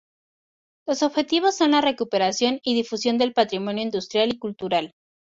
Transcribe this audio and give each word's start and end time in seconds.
Los 0.87 1.03
objetivos 1.03 1.55
son 1.57 1.69
la 1.69 1.81
recuperación 1.81 2.59
y 2.63 2.73
difusión 2.73 3.19
del 3.19 3.33
patrimonio 3.33 3.83
industrial 3.83 4.29
y 4.33 4.39
cultural. 4.39 4.95